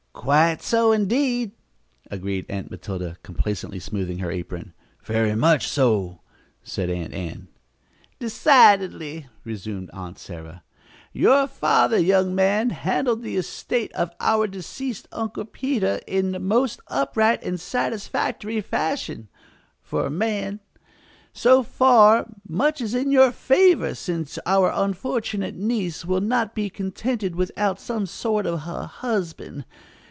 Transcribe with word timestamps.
"Quite 0.13 0.61
so, 0.61 0.91
indeed," 0.91 1.53
agreed 2.11 2.45
Aunt 2.47 2.69
Matilda, 2.69 3.17
complacently 3.23 3.79
smoothing 3.79 4.19
her 4.19 4.29
apron. 4.29 4.73
"Very 5.03 5.33
much 5.35 5.67
so," 5.67 6.19
added 6.77 6.91
Aunt 6.91 7.13
Ann. 7.13 7.47
"Decidedly," 8.19 9.25
resumed 9.43 9.89
Aunt 9.93 10.19
Sarah. 10.19 10.63
"Your 11.11 11.47
father, 11.47 11.97
young 11.97 12.35
man, 12.35 12.69
handled 12.69 13.23
the 13.23 13.35
estate 13.35 13.91
of 13.93 14.11
our 14.19 14.45
deceased 14.45 15.07
Uncle 15.11 15.43
Peter 15.43 15.99
in 16.05 16.35
a 16.35 16.39
most 16.39 16.81
upright 16.87 17.41
and 17.43 17.59
satisfactory 17.59 18.61
fashion 18.61 19.27
for 19.81 20.05
a 20.05 20.11
man. 20.11 20.59
So 21.33 21.63
far, 21.63 22.27
much 22.47 22.79
is 22.79 22.93
in 22.93 23.11
your 23.11 23.31
favor, 23.31 23.95
since 23.95 24.37
our 24.45 24.71
unfortunate 24.71 25.55
niece 25.55 26.05
will 26.05 26.21
not 26.21 26.53
be 26.53 26.69
contented 26.69 27.35
without 27.35 27.79
some 27.79 28.05
sort 28.05 28.45
of 28.45 28.67
a 28.67 28.85
husband. 28.85 29.65